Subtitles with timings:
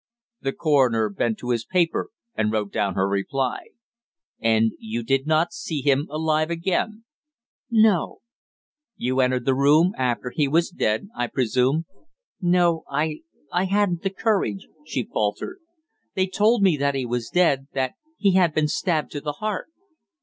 [0.41, 3.65] The coroner bent to his paper and wrote down her reply.
[4.39, 7.03] "And you did not see him alive again."
[7.69, 8.21] "No."
[8.97, 11.85] "You entered the room after he was dead, I presume?"
[12.41, 12.83] "No.
[12.89, 13.19] I
[13.53, 15.59] I hadn't the courage," she faltered.
[16.15, 19.69] "They told me that he was dead that he had been stabbed to the heart."